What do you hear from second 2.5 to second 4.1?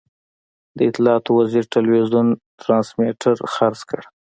ټرانسمیټر خرڅ کړ.